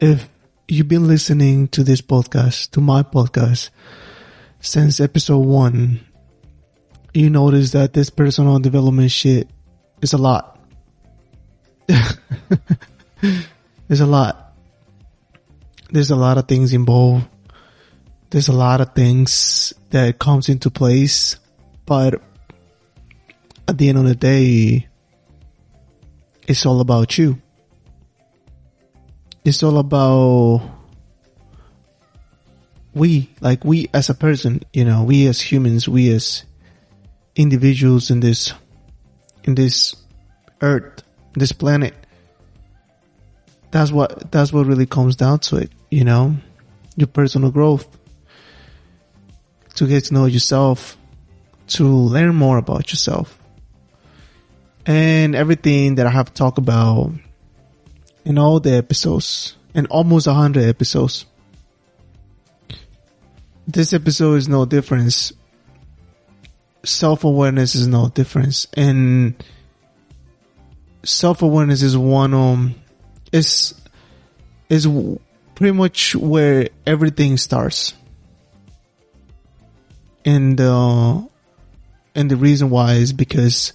[0.00, 0.28] if
[0.68, 3.70] you've been listening to this podcast, to my podcast,
[4.60, 6.00] since episode one,
[7.14, 9.48] you notice that this personal development shit
[10.00, 10.58] is a lot.
[11.88, 14.54] There's a lot.
[15.90, 17.26] There's a lot of things involved.
[18.30, 21.36] There's a lot of things that comes into place,
[21.86, 22.20] but
[23.66, 24.86] at the end of the day,
[26.46, 27.40] it's all about you.
[29.44, 30.62] It's all about
[32.94, 36.44] we, like we as a person, you know, we as humans, we as
[37.36, 38.52] individuals in this,
[39.44, 39.94] in this
[40.60, 41.02] earth,
[41.34, 41.94] this planet.
[43.70, 46.36] That's what, that's what really comes down to it, you know,
[46.96, 47.86] your personal growth,
[49.76, 50.96] to get to know yourself,
[51.68, 53.38] to learn more about yourself.
[54.86, 57.12] And everything that I have talked about
[58.24, 61.24] in all the episodes and almost a hundred episodes.
[63.66, 65.32] This episode is no difference.
[66.84, 69.34] Self-awareness is no difference and
[71.02, 72.74] self-awareness is one, um,
[73.32, 73.74] is,
[74.68, 74.88] is
[75.54, 77.94] pretty much where everything starts.
[80.24, 81.22] And, uh,
[82.14, 83.72] and the reason why is because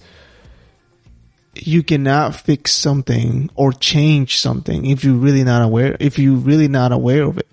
[1.56, 6.68] you cannot fix something or change something if you're really not aware, if you're really
[6.68, 7.46] not aware of it.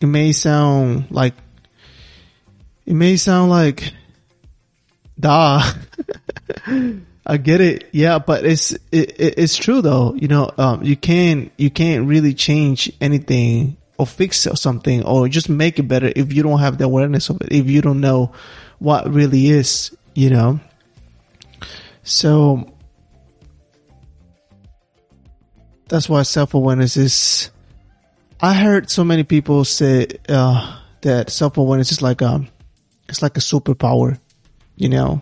[0.00, 1.34] It may sound like,
[2.84, 3.92] it may sound like,
[5.18, 5.62] duh.
[7.28, 7.88] I get it.
[7.90, 10.14] Yeah, but it's, it, it's true though.
[10.14, 15.48] You know, um, you can't, you can't really change anything or fix something or just
[15.48, 18.32] make it better if you don't have the awareness of it, if you don't know
[18.78, 20.60] what really is, you know.
[22.06, 22.72] So
[25.88, 27.50] that's why self awareness is.
[28.40, 32.46] I heard so many people say uh, that self awareness is like a,
[33.08, 34.20] it's like a superpower,
[34.76, 35.20] you know.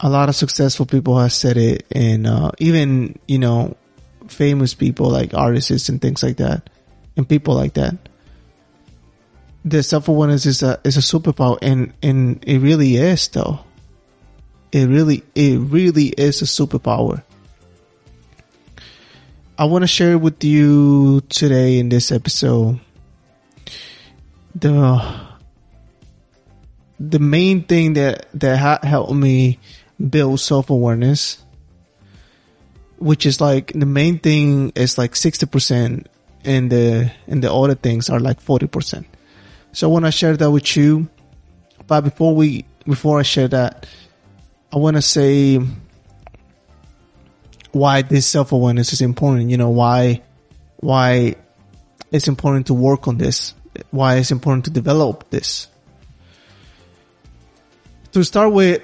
[0.00, 3.74] A lot of successful people have said it, and uh, even you know,
[4.28, 6.68] famous people like artists and things like that,
[7.16, 7.96] and people like that.
[9.64, 13.60] The self awareness is a is a superpower, and and it really is though
[14.72, 17.22] it really, it really is a superpower.
[19.58, 22.78] I want to share with you today in this episode
[24.54, 25.28] the
[27.00, 29.58] the main thing that that ha- helped me
[29.98, 31.42] build self awareness,
[32.98, 36.08] which is like the main thing is like sixty percent,
[36.44, 39.06] and the and the other things are like forty percent.
[39.72, 41.08] So I want to share that with you,
[41.86, 43.86] but before we before I share that,
[44.70, 45.60] I want to say
[47.72, 49.50] why this self awareness is important.
[49.50, 50.22] You know, why,
[50.76, 51.36] why
[52.10, 53.54] it's important to work on this.
[53.90, 55.68] Why it's important to develop this.
[58.12, 58.82] To start with,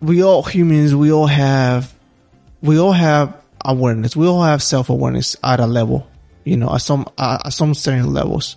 [0.00, 1.92] we all humans, we all have,
[2.62, 4.14] we all have awareness.
[4.16, 6.08] We all have self awareness at a level,
[6.44, 8.56] you know, at some, at some certain levels.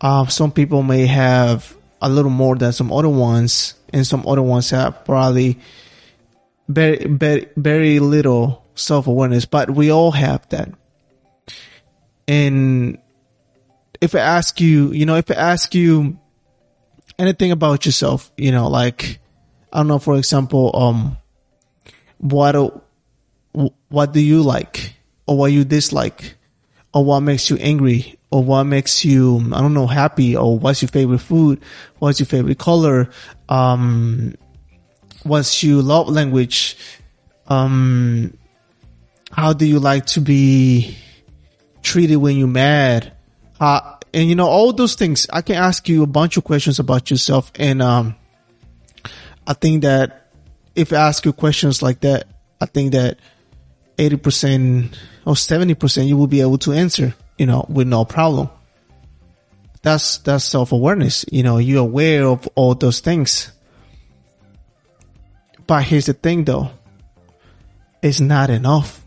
[0.00, 4.42] Uh, some people may have a little more than some other ones, and some other
[4.42, 5.58] ones have probably
[6.68, 10.70] very, very, very little self awareness, but we all have that.
[12.26, 12.98] And
[14.00, 16.18] if I ask you, you know, if I ask you
[17.18, 19.18] anything about yourself, you know, like,
[19.72, 21.16] I don't know, for example, um,
[22.18, 22.54] what,
[23.88, 24.94] what do you like?
[25.26, 26.36] Or what you dislike?
[26.94, 30.82] Or what makes you angry or what makes you, I don't know, happy or what's
[30.82, 31.60] your favorite food?
[31.98, 33.10] What's your favorite color?
[33.48, 34.34] Um,
[35.24, 36.76] what's your love language?
[37.48, 38.36] Um,
[39.32, 40.96] how do you like to be
[41.82, 43.12] treated when you're mad?
[43.58, 46.78] Uh, and you know, all those things, I can ask you a bunch of questions
[46.78, 47.50] about yourself.
[47.56, 48.14] And, um,
[49.46, 50.28] I think that
[50.76, 52.28] if I ask you questions like that,
[52.60, 53.18] I think that
[53.98, 54.96] 80%
[55.26, 58.50] or 70% you will be able to answer you know, with no problem.
[59.80, 61.24] That's, that's self-awareness.
[61.32, 63.50] You know, you're aware of all those things.
[65.66, 66.70] But here's the thing though.
[68.02, 69.02] It's not enough.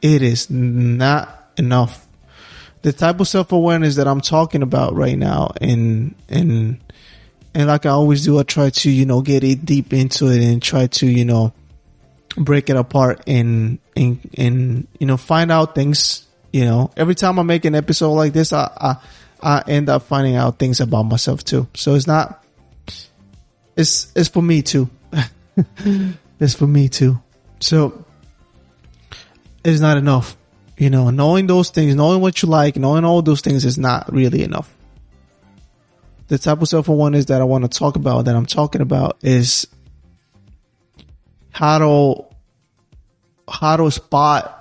[0.00, 2.06] It is not enough.
[2.80, 6.80] The type of self-awareness that I'm talking about right now and, and,
[7.52, 10.42] and like I always do, I try to, you know, get it deep into it
[10.42, 11.52] and try to, you know,
[12.38, 17.38] break it apart and, and, and, you know, find out things you know, every time
[17.38, 18.96] I make an episode like this, I, I,
[19.42, 21.68] I end up finding out things about myself too.
[21.74, 22.44] So it's not,
[23.76, 24.90] it's, it's for me too.
[26.40, 27.20] it's for me too.
[27.60, 28.04] So
[29.64, 30.36] it's not enough.
[30.76, 34.10] You know, knowing those things, knowing what you like, knowing all those things is not
[34.12, 34.74] really enough.
[36.28, 39.18] The type of self awareness that I want to talk about, that I'm talking about,
[39.20, 39.66] is
[41.50, 42.24] how to
[43.52, 44.59] how to spot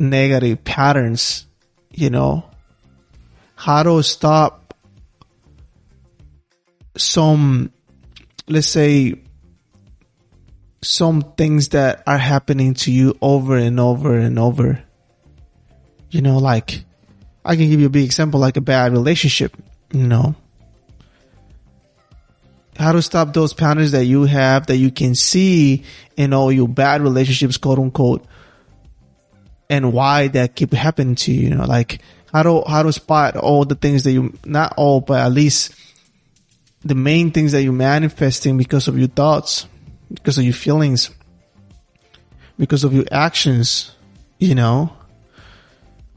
[0.00, 1.46] negative patterns.
[1.92, 2.44] You know,
[3.56, 4.74] how to stop
[6.96, 7.72] some,
[8.48, 9.20] let's say,
[10.82, 14.82] some things that are happening to you over and over and over
[16.10, 16.84] you know, like
[17.44, 19.56] I can give you a big example, like a bad relationship,
[19.92, 20.34] you know.
[22.76, 25.84] How to stop those patterns that you have that you can see
[26.16, 28.26] in all your bad relationships, quote unquote,
[29.70, 32.02] and why that keep happening to you, you know, like
[32.32, 35.74] how to, how to spot all the things that you, not all, but at least
[36.84, 39.66] the main things that you're manifesting because of your thoughts,
[40.12, 41.10] because of your feelings,
[42.58, 43.94] because of your actions,
[44.38, 44.92] you know,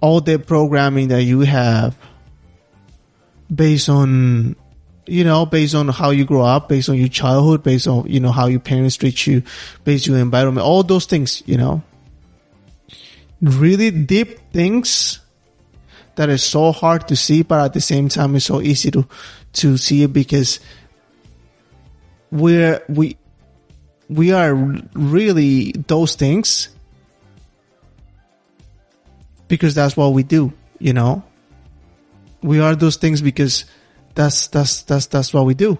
[0.02, 1.96] all the programming that you have
[3.54, 4.56] based on
[5.06, 8.22] you know, based on how you grow up, based on your childhood, based on, you
[8.22, 9.44] know, how your parents treat you,
[9.84, 11.84] based on your environment, all those things, you know.
[13.44, 15.20] Really deep things
[16.16, 19.06] that is so hard to see, but at the same time it's so easy to,
[19.54, 20.60] to see it because
[22.32, 23.18] we're, we,
[24.10, 24.56] we are
[24.94, 26.70] really those things
[29.48, 31.24] because that's what we do, you know?
[32.42, 33.66] We are those things because
[34.16, 35.78] that's, that's, that's, that's what we do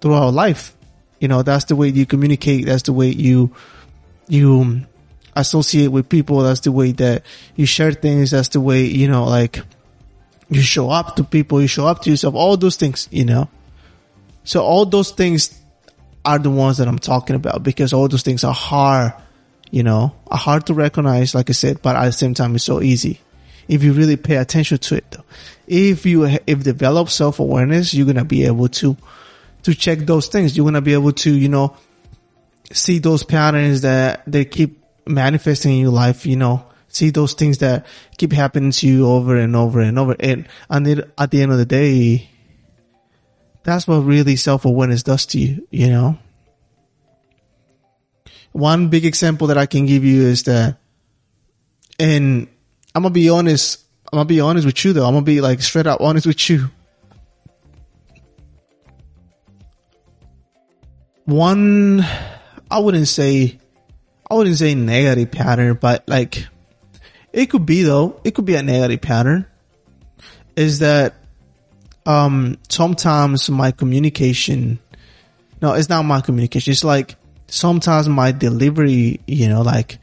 [0.00, 0.76] through our life.
[1.20, 2.66] You know, that's the way you communicate.
[2.66, 3.54] That's the way you,
[4.28, 4.84] you
[5.36, 6.40] associate with people.
[6.40, 7.24] That's the way that
[7.54, 8.32] you share things.
[8.32, 9.60] That's the way, you know, like
[10.48, 13.48] you show up to people, you show up to yourself, all those things, you know?
[14.44, 15.60] So all those things
[16.24, 19.12] are the ones that I'm talking about because all those things are hard
[19.70, 22.64] you know, are hard to recognize, like I said, but at the same time, it's
[22.64, 23.20] so easy.
[23.68, 25.24] If you really pay attention to it, though.
[25.66, 28.96] If you, if develop self-awareness, you're going to be able to,
[29.64, 30.56] to check those things.
[30.56, 31.76] You're going to be able to, you know,
[32.72, 37.58] see those patterns that they keep manifesting in your life, you know, see those things
[37.58, 37.86] that
[38.18, 40.16] keep happening to you over and over and over.
[40.20, 42.30] And, and at the end of the day,
[43.62, 46.18] that's what really self-awareness does to you, you know?
[48.56, 50.78] one big example that I can give you is that,
[51.98, 52.48] and
[52.94, 55.06] I'm gonna be honest, I'm gonna be honest with you though.
[55.06, 56.70] I'm gonna be like straight up honest with you.
[61.26, 62.04] One,
[62.70, 63.58] I wouldn't say,
[64.28, 66.46] I wouldn't say negative pattern, but like,
[67.32, 68.20] it could be though.
[68.24, 69.46] It could be a negative pattern.
[70.56, 71.14] Is that,
[72.06, 74.78] um, sometimes my communication,
[75.60, 76.72] no, it's not my communication.
[76.72, 77.16] It's like,
[77.48, 79.98] sometimes my delivery, you know, like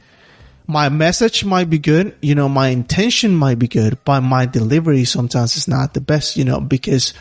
[0.66, 5.04] my message might be good, you know, my intention might be good, but my delivery
[5.04, 7.12] sometimes is not the best, you know, because,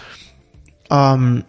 [0.89, 1.43] um,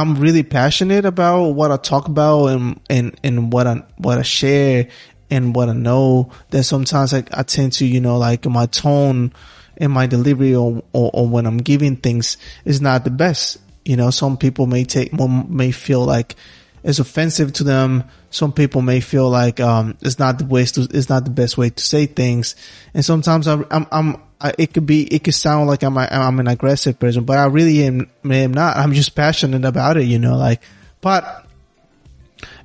[0.00, 4.22] I'm really passionate about what I talk about and, and, and what I, what I
[4.22, 4.88] share
[5.30, 9.32] and what I know that sometimes I, I tend to, you know, like my tone
[9.76, 13.58] and my delivery or, or, or when I'm giving things is not the best.
[13.84, 16.36] You know, some people may take, may feel like,
[16.84, 18.04] it's offensive to them.
[18.30, 21.58] Some people may feel like um, it's not the way to, it's not the best
[21.58, 22.54] way to say things,
[22.94, 26.40] and sometimes I'm, I'm, I'm I, it could be it could sound like I'm I'm
[26.40, 28.76] an aggressive person, but I really am, am not.
[28.76, 30.36] I'm just passionate about it, you know.
[30.36, 30.62] Like,
[31.00, 31.46] but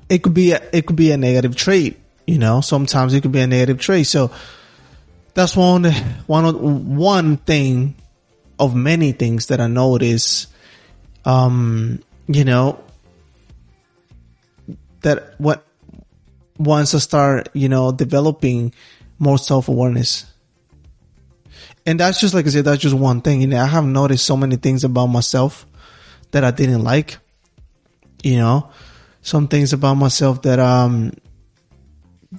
[0.08, 2.60] it could be a, it could be a negative trait, you know.
[2.60, 4.06] Sometimes it could be a negative trait.
[4.06, 4.30] So
[5.34, 5.84] that's one
[6.26, 7.94] one one thing
[8.58, 10.48] of many things that I notice.
[11.24, 12.82] Um, you know,
[15.00, 15.64] that what
[16.58, 18.74] once I start, you know, developing
[19.18, 20.26] more self awareness.
[21.84, 23.40] And that's just like I said, that's just one thing.
[23.40, 25.66] You know, I have noticed so many things about myself
[26.30, 27.18] that I didn't like.
[28.22, 28.70] You know,
[29.20, 31.12] some things about myself that um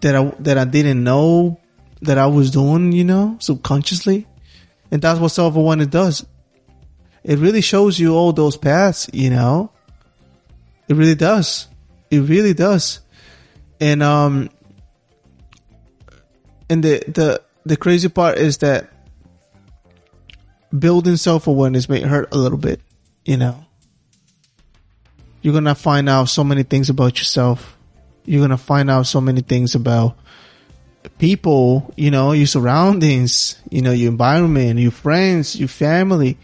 [0.02, 1.60] that I that I didn't know
[2.02, 4.28] that I was doing, you know, subconsciously.
[4.92, 6.26] And that's what self awareness does.
[7.24, 9.72] It really shows you all those paths, you know.
[10.88, 11.68] It really does.
[12.12, 13.00] It really does.
[13.80, 14.50] And um
[16.70, 18.93] and the the the crazy part is that
[20.78, 22.82] building self awareness may hurt a little bit,
[23.26, 23.66] you know.
[25.42, 27.78] You're gonna find out so many things about yourself.
[28.26, 30.18] You're gonna find out so many things about
[31.18, 36.38] people, you know, your surroundings, you know, your environment, your friends, your family,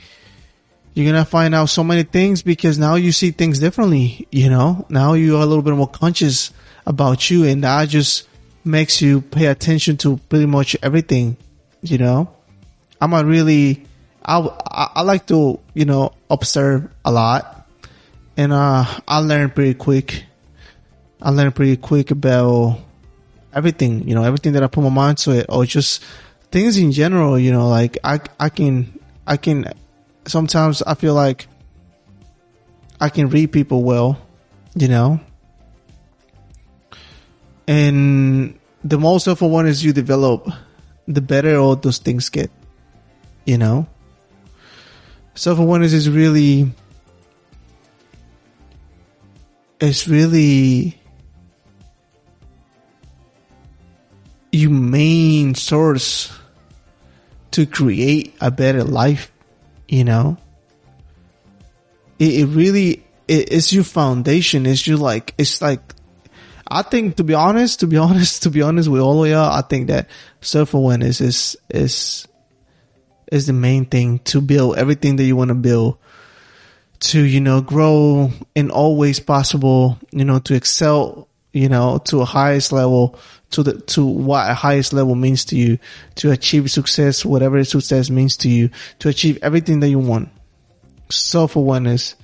[0.93, 4.27] you're gonna find out so many things because now you see things differently.
[4.31, 6.51] You know, now you are a little bit more conscious
[6.85, 7.45] about you.
[7.45, 8.27] And that just
[8.65, 11.37] makes you pay attention to pretty much everything,
[11.81, 12.29] you know?
[12.99, 13.85] I'm a really,
[14.29, 17.67] I, I like to, you know, observe a lot.
[18.37, 20.25] And, uh, I learn pretty quick.
[21.21, 22.79] I learn pretty quick about
[23.53, 26.03] everything, you know, everything that I put my mind to it or just
[26.51, 29.73] things in general, you know, like I, I can, I can,
[30.25, 31.47] sometimes I feel like
[33.01, 34.21] I can read people well,
[34.75, 35.19] you know,
[37.67, 40.47] and the more self awareness you develop,
[41.07, 42.51] the better all those things get,
[43.45, 43.87] you know,
[45.39, 46.69] self awareness is really,
[49.79, 50.99] it's really
[54.51, 56.37] your main source
[57.51, 59.31] to create a better life,
[59.87, 60.35] you know?
[62.19, 64.65] It, it really, it, it's your foundation.
[64.65, 65.79] It's your like, it's like,
[66.67, 69.49] I think to be honest, to be honest, to be honest with all of y'all,
[69.49, 70.09] I think that
[70.41, 72.27] self-awareness is, is,
[73.31, 75.97] is the main thing to build everything that you want to build
[76.99, 82.21] to, you know, grow in all ways possible, you know, to excel, you know, to
[82.21, 83.17] a highest level,
[83.51, 85.79] to the to what a highest level means to you,
[86.15, 88.69] to achieve success, whatever success means to you,
[88.99, 90.29] to achieve everything that you want.
[91.09, 92.15] Self awareness,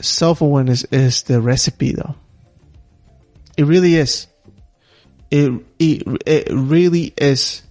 [0.00, 2.16] self awareness is the recipe, though.
[3.56, 4.26] It really is.
[5.30, 7.62] It it it really is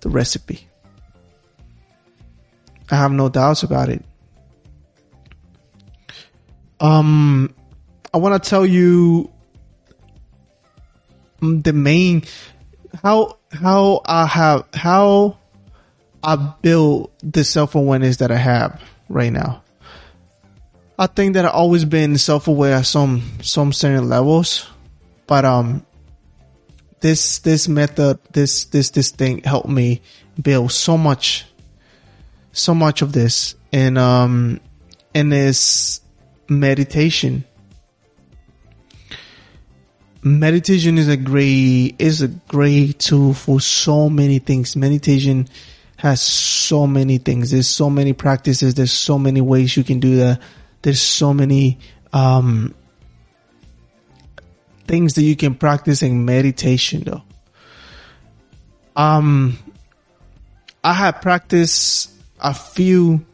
[0.00, 0.66] the recipe.
[2.90, 4.04] I have no doubts about it.
[6.78, 7.54] Um,
[8.12, 9.30] I want to tell you
[11.40, 12.22] the main
[13.02, 15.38] how how I have how
[16.22, 19.62] I build the self awareness that I have right now.
[20.98, 24.66] I think that I've always been self aware at some some certain levels,
[25.26, 25.84] but um,
[27.00, 30.00] this this method this this this thing helped me
[30.40, 31.46] build so much,
[32.56, 34.60] so much of this, and um,
[35.14, 36.00] and this
[36.48, 37.44] meditation
[40.26, 44.74] meditation is a great is a great tool for so many things.
[44.74, 45.48] Meditation
[45.96, 47.52] has so many things.
[47.52, 48.74] There's so many practices.
[48.74, 50.40] There's so many ways you can do that.
[50.82, 51.78] There's so many
[52.12, 52.74] um,
[54.86, 57.22] things that you can practice in meditation though.
[58.96, 59.58] Um,
[60.82, 62.10] I have practiced
[62.46, 63.26] a few,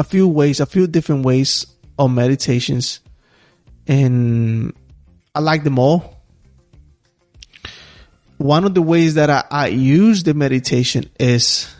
[0.00, 1.64] a few ways, a few different ways
[1.96, 2.98] of meditations
[3.86, 4.74] and
[5.32, 6.20] I like them all.
[8.38, 11.72] One of the ways that I, I use the meditation is,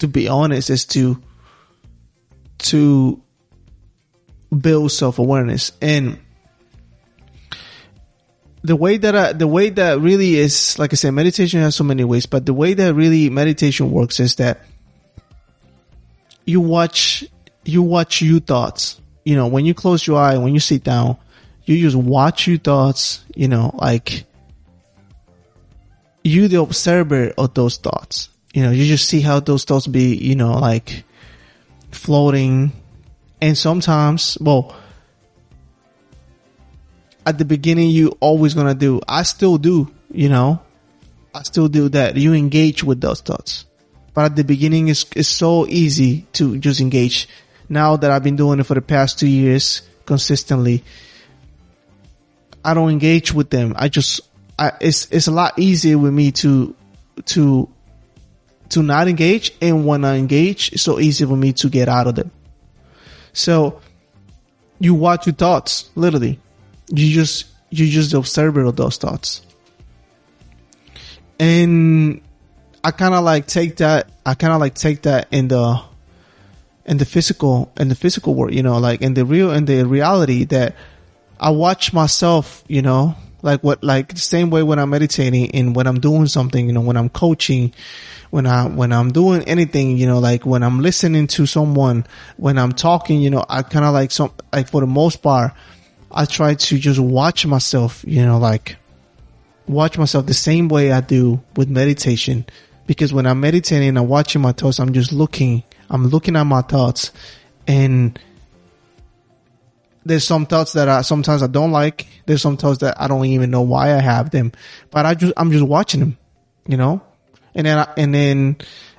[0.00, 1.22] to be honest, is to,
[2.58, 3.22] to
[4.56, 5.70] build self awareness.
[5.80, 6.18] And
[8.62, 11.84] the way that I, the way that really is, like I said, meditation has so
[11.84, 14.64] many ways, but the way that really meditation works is that
[16.48, 17.24] you watch,
[17.64, 19.00] you watch your thoughts.
[19.22, 21.18] You know, when you close your eye, when you sit down,
[21.66, 24.24] you just watch your thoughts, you know, like
[26.24, 28.30] you the observer of those thoughts.
[28.54, 31.04] You know, you just see how those thoughts be, you know, like
[31.90, 32.72] floating.
[33.42, 34.74] And sometimes, well,
[37.26, 40.62] at the beginning, you always gonna do, I still do, you know,
[41.34, 42.16] I still do that.
[42.16, 43.66] You engage with those thoughts.
[44.18, 47.28] But at the beginning, it's, it's so easy to just engage.
[47.68, 50.82] Now that I've been doing it for the past two years consistently,
[52.64, 53.74] I don't engage with them.
[53.76, 54.22] I just,
[54.58, 56.74] I, it's, it's a lot easier with me to,
[57.26, 57.68] to,
[58.70, 59.52] to not engage.
[59.62, 62.32] And when I engage, it's so easy for me to get out of them.
[63.32, 63.80] So
[64.80, 66.40] you watch your thoughts, literally.
[66.88, 69.42] You just, you just the observer of those thoughts.
[71.38, 72.20] And
[72.84, 75.82] I kind of like take that, I kind of like take that in the,
[76.86, 79.84] in the physical, in the physical world, you know, like in the real, in the
[79.84, 80.74] reality that
[81.38, 85.74] I watch myself, you know, like what, like the same way when I'm meditating and
[85.76, 87.72] when I'm doing something, you know, when I'm coaching,
[88.30, 92.06] when I, when I'm doing anything, you know, like when I'm listening to someone,
[92.36, 95.52] when I'm talking, you know, I kind of like some, like for the most part,
[96.10, 98.76] I try to just watch myself, you know, like
[99.66, 102.46] watch myself the same way I do with meditation.
[102.88, 106.62] Because when I'm meditating and watching my thoughts, I'm just looking, I'm looking at my
[106.62, 107.12] thoughts
[107.68, 108.18] and
[110.04, 112.06] there's some thoughts that I sometimes I don't like.
[112.26, 114.52] There's some thoughts that I don't even know why I have them,
[114.90, 116.18] but I just I'm just watching them,
[116.66, 117.02] you know,
[117.54, 118.56] and then I, and then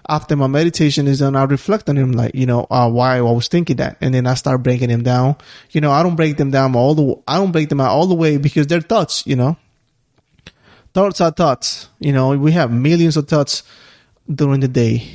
[0.08, 3.22] after my meditation is done, I reflect on them, like you know uh, why I
[3.22, 5.36] was thinking that, and then I start breaking them down.
[5.72, 8.06] You know, I don't break them down all the I don't break them out all
[8.06, 9.58] the way because they're thoughts, you know.
[10.94, 11.90] Thoughts are thoughts.
[12.00, 13.64] You know, we have millions of thoughts
[14.34, 15.08] during the day.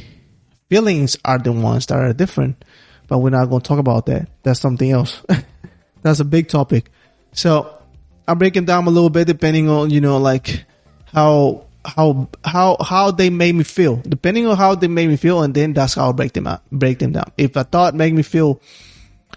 [0.69, 2.65] Feelings are the ones that are different,
[3.07, 4.29] but we're not going to talk about that.
[4.43, 5.23] That's something else.
[6.03, 6.91] That's a big topic.
[7.33, 7.81] So
[8.27, 10.65] I'm breaking down a little bit depending on, you know, like
[11.13, 15.43] how, how, how, how they made me feel, depending on how they made me feel.
[15.43, 17.31] And then that's how I break them out, break them down.
[17.37, 18.61] If a thought make me feel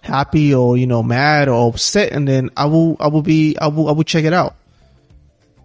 [0.01, 3.67] happy or, you know, mad or upset, and then I will, I will be, I
[3.67, 4.56] will, I will check it out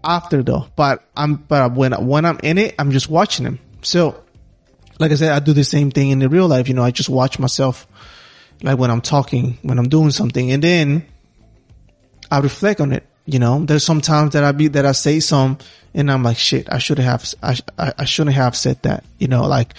[0.04, 0.66] after though.
[0.76, 3.58] But I'm, but when, when I'm in it, I'm just watching them.
[3.82, 4.22] So,
[4.98, 6.68] like I said, I do the same thing in the real life.
[6.68, 7.86] You know, I just watch myself,
[8.62, 11.06] like when I'm talking, when I'm doing something, and then
[12.30, 13.06] I reflect on it.
[13.24, 15.58] You know, there's some times that I be, that I say some
[15.94, 19.46] and I'm like, shit, I should have, I, I shouldn't have said that, you know,
[19.46, 19.74] like,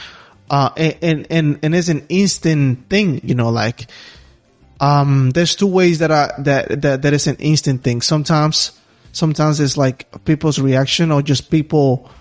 [0.49, 3.87] uh, and, and, and it's an instant thing, you know, like,
[4.79, 8.01] um, there's two ways that I, that, that, that is an instant thing.
[8.01, 8.71] Sometimes,
[9.13, 12.11] sometimes it's like people's reaction or just people,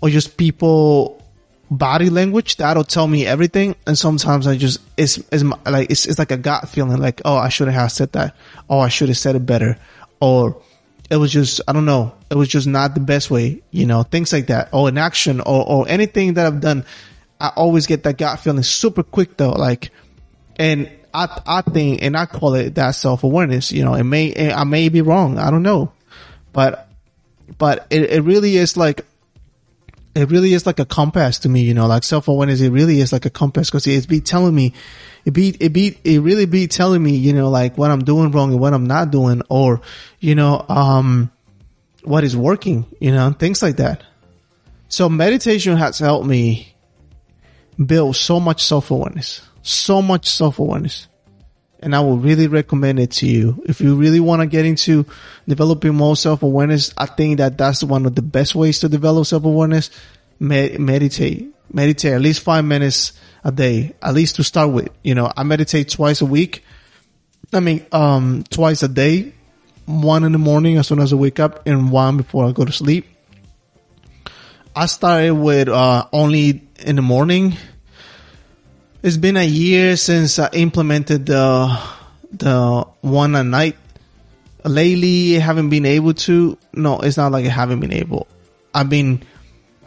[0.00, 1.22] or just people
[1.70, 3.76] body language that'll tell me everything.
[3.86, 7.36] And sometimes I just, it's, it's like, it's, it's like a gut feeling like, oh,
[7.36, 8.34] I shouldn't have said that.
[8.70, 9.76] Oh, I should have said it better
[10.20, 10.60] or
[11.10, 14.02] it was just, I don't know, it was just not the best way, you know,
[14.02, 16.84] things like that, or an action or, or anything that I've done.
[17.40, 19.90] I always get that gut feeling super quick though, like,
[20.56, 24.52] and I, I think, and I call it that self awareness, you know, it may,
[24.52, 25.38] I may be wrong.
[25.38, 25.92] I don't know,
[26.52, 26.88] but,
[27.56, 29.04] but it, it really is like,
[30.14, 32.60] it really is like a compass to me, you know, like self awareness.
[32.60, 34.74] It really is like a compass because it's be telling me
[35.24, 38.30] it be, it be, it really be telling me, you know, like what I'm doing
[38.30, 39.82] wrong and what I'm not doing or,
[40.20, 41.30] you know, um,
[42.02, 44.02] what is working, you know, things like that.
[44.88, 46.74] So meditation has helped me
[47.84, 51.07] build so much self-awareness, so much self-awareness.
[51.80, 53.62] And I would really recommend it to you.
[53.66, 55.06] If you really want to get into
[55.46, 59.90] developing more self-awareness, I think that that's one of the best ways to develop self-awareness.
[60.40, 63.12] Med- meditate, meditate at least five minutes
[63.44, 64.88] a day, at least to start with.
[65.02, 66.64] You know, I meditate twice a week.
[67.52, 69.32] I mean, um, twice a day,
[69.86, 72.64] one in the morning as soon as I wake up and one before I go
[72.64, 73.06] to sleep.
[74.74, 77.56] I started with, uh, only in the morning.
[79.00, 81.80] It's been a year since I implemented the,
[82.32, 83.76] the one at night.
[84.64, 86.58] Lately, I haven't been able to.
[86.72, 88.26] No, it's not like I haven't been able.
[88.74, 89.22] I've been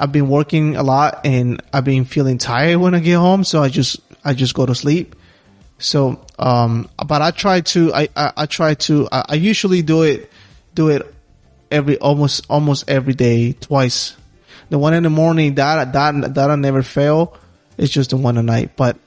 [0.02, 3.44] I've been working a lot and I've been feeling tired when I get home.
[3.44, 5.16] So I just, I just go to sleep.
[5.78, 10.02] So, um, but I try to, I, I, I try to, I, I, usually do
[10.02, 10.32] it,
[10.74, 11.14] do it
[11.70, 14.16] every, almost, almost every day, twice.
[14.70, 17.38] The one in the morning that, that, that I never fail.
[17.82, 19.00] It's just the one at night, but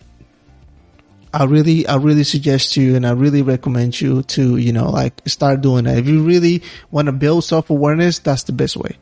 [1.33, 5.23] I really, I really suggest you and I really recommend you to, you know, like
[5.27, 5.97] start doing that.
[5.99, 8.99] If you really want to build self awareness, that's the best way.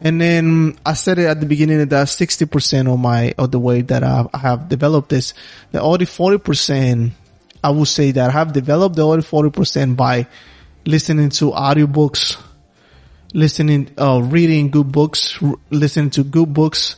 [0.00, 3.82] And then I said it at the beginning that 60% of my, of the way
[3.82, 5.32] that I have developed this,
[5.70, 7.12] the other 40%,
[7.62, 10.26] I would say that I have developed the other 40% by
[10.84, 12.36] listening to audiobooks,
[13.32, 16.96] listening, uh, reading good books, r- listening to good books,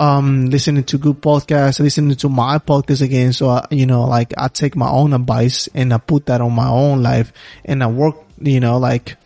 [0.00, 3.32] um, listening to good podcasts, listening to my podcast again.
[3.32, 6.52] So, I, you know, like I take my own advice and I put that on
[6.52, 7.32] my own life
[7.64, 9.16] and I work, you know, like,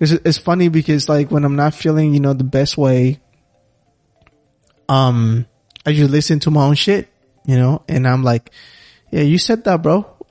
[0.00, 3.20] it's, it's funny because like when I'm not feeling, you know, the best way,
[4.88, 5.46] um,
[5.86, 7.08] I just listen to my own shit,
[7.46, 8.50] you know, and I'm like,
[9.10, 10.06] yeah, you said that, bro.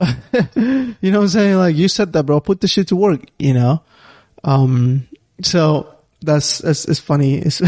[0.54, 1.56] you know what I'm saying?
[1.56, 2.40] Like you said that, bro.
[2.40, 3.82] Put the shit to work, you know?
[4.42, 5.08] Um,
[5.42, 7.38] so that's, that's, it's funny.
[7.38, 7.62] It's,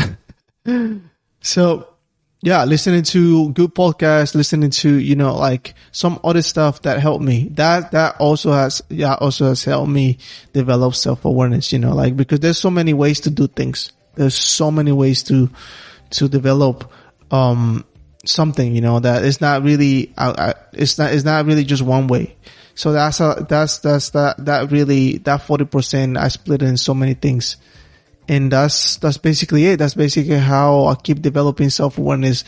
[1.47, 1.97] so
[2.43, 7.25] yeah, listening to good podcasts, listening to, you know, like some other stuff that helped
[7.25, 7.49] me.
[7.55, 10.19] That, that also has, yeah, also has helped me
[10.53, 13.91] develop self-awareness, you know, like, because there's so many ways to do things.
[14.15, 15.51] There's so many ways to,
[16.11, 16.93] to develop,
[17.31, 17.85] um,
[18.25, 22.07] something, you know, that it's not really, uh it's not, it's not really just one
[22.07, 22.37] way.
[22.75, 27.15] So that's a, that's, that's, that, that really, that 40%, I split in so many
[27.15, 27.57] things
[28.29, 29.79] and that's that's basically it.
[29.79, 32.45] That's basically how I keep developing self awareness,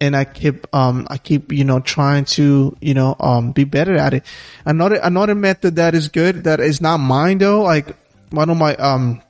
[0.00, 3.96] and I keep um I keep you know trying to you know um be better
[3.96, 4.24] at it.
[4.64, 7.62] Another another method that is good that is not mine though.
[7.62, 7.96] Like
[8.30, 9.22] one of my um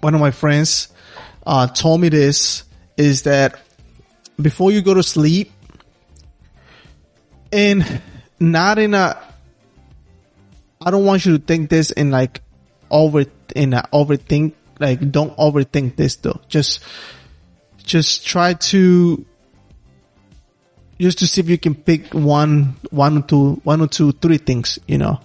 [0.00, 0.88] one of my friends
[1.46, 2.64] uh told me this
[2.96, 3.58] is that
[4.40, 5.50] before you go to sleep,
[7.50, 8.02] and
[8.38, 9.16] not in a
[10.84, 12.42] I don't want you to think this in like
[12.90, 16.40] over in a overthink like don't overthink this though.
[16.48, 16.80] Just,
[17.78, 19.24] just try to,
[21.00, 24.38] just to see if you can pick one, one or two, one or two, three
[24.38, 25.20] things, you know,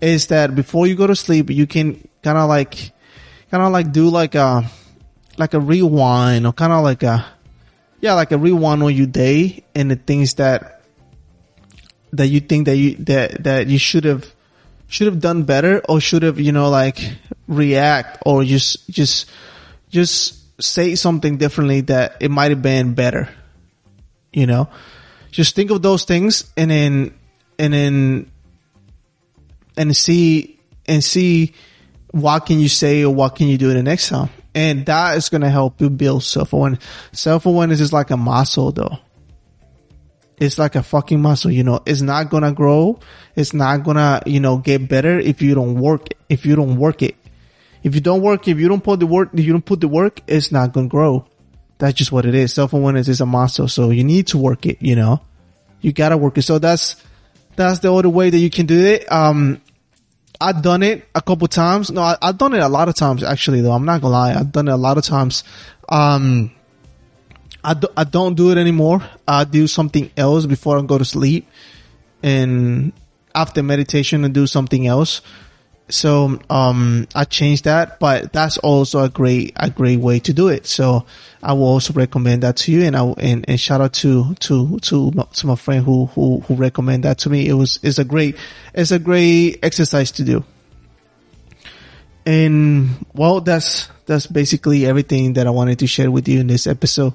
[0.00, 2.92] is that before you go to sleep, you can kind of like,
[3.50, 4.64] kind of like do like a,
[5.36, 7.26] like a rewind or kind of like a,
[8.00, 10.82] yeah, like a rewind on your day and the things that,
[12.12, 14.34] that you think that you, that, that you should have,
[14.90, 16.98] should have done better or should have, you know, like
[17.46, 19.30] react or just, just,
[19.88, 23.28] just say something differently that it might have been better.
[24.32, 24.68] You know,
[25.30, 27.14] just think of those things and then,
[27.58, 28.30] and then,
[29.76, 31.54] and see, and see
[32.10, 34.28] what can you say or what can you do the next time.
[34.54, 36.84] And that is going to help you build self-awareness.
[37.12, 38.98] Self-awareness is like a muscle though.
[40.40, 42.98] It's like a fucking muscle, you know, it's not to grow.
[43.36, 47.02] It's not to, you know, get better if you don't work, if you don't work
[47.02, 47.14] it.
[47.82, 49.88] If you don't work, if you don't put the work, if you don't put the
[49.88, 51.26] work, it's not to grow.
[51.76, 52.54] That's just what it is.
[52.54, 53.68] Self-awareness is a muscle.
[53.68, 55.20] So you need to work it, you know,
[55.82, 56.42] you gotta work it.
[56.42, 56.96] So that's,
[57.56, 59.12] that's the other way that you can do it.
[59.12, 59.60] Um,
[60.40, 61.90] I've done it a couple times.
[61.90, 63.72] No, I, have done it a lot of times actually though.
[63.72, 64.34] I'm not gonna lie.
[64.34, 65.44] I've done it a lot of times.
[65.86, 66.52] Um,
[67.62, 69.02] I, do, I don't do it anymore.
[69.26, 71.46] I do something else before I go to sleep
[72.22, 72.92] and
[73.34, 75.22] after meditation and do something else.
[75.88, 80.48] So, um, I changed that, but that's also a great, a great way to do
[80.48, 80.66] it.
[80.66, 81.04] So
[81.42, 82.84] I will also recommend that to you.
[82.84, 86.40] And I, and, and shout out to, to, to, my, to my friend who, who,
[86.40, 87.48] who recommended that to me.
[87.48, 88.36] It was, it's a great,
[88.72, 90.44] it's a great exercise to do.
[92.24, 96.66] And well, that's, that's basically everything that I wanted to share with you in this
[96.66, 97.14] episode.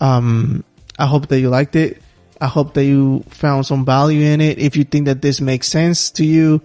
[0.00, 0.64] Um,
[0.98, 2.02] I hope that you liked it.
[2.40, 4.58] I hope that you found some value in it.
[4.58, 6.62] If you think that this makes sense to you,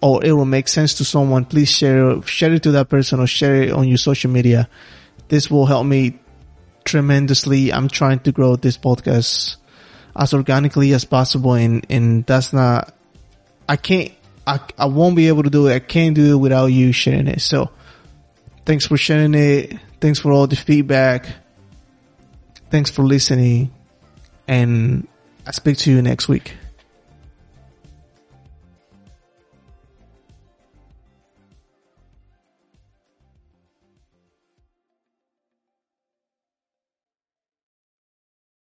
[0.00, 3.26] or it will make sense to someone, please share, share it to that person or
[3.26, 4.68] share it on your social media.
[5.28, 6.20] This will help me
[6.84, 7.72] tremendously.
[7.72, 9.56] I'm trying to grow this podcast
[10.16, 12.94] as organically as possible and, and that's not,
[13.68, 14.12] I can't,
[14.46, 15.74] I, I won't be able to do it.
[15.74, 17.40] I can't do it without you sharing it.
[17.40, 17.70] So
[18.64, 19.78] thanks for sharing it.
[20.00, 21.26] Thanks for all the feedback.
[22.70, 23.70] Thanks for listening
[24.46, 25.06] and
[25.46, 26.54] I speak to you next week.